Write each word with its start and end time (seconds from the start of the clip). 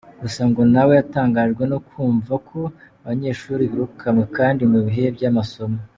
Gusa 0.21 0.41
ngo 0.49 0.61
nawe 0.73 0.91
yatangajwe 0.99 1.63
no 1.71 1.79
kumva 1.87 2.33
ko 2.49 2.59
abanyeshuri 3.03 3.63
birukanywe 3.71 4.23
kandi 4.37 4.61
mu 4.71 4.79
bihe 4.85 5.05
by’amasomo. 5.15 5.79